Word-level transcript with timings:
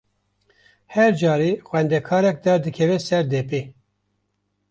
Her 0.95 1.11
carê 1.21 1.51
xwendekarek 1.67 2.37
derdikeve 2.45 2.97
ser 3.07 3.23
depê. 3.33 3.61